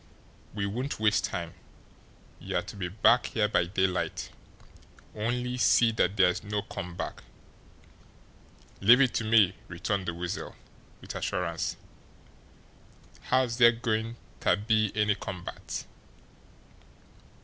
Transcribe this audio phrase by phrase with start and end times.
[0.55, 1.53] We won't waste time.
[2.39, 4.31] You're to be back here by daylight
[5.13, 7.23] only see that there's no come back."
[8.79, 10.55] "Leave it to me!" returned the Weasel,
[11.01, 11.77] with assurance.
[13.29, 15.61] "How's dere goin' ter be any come back?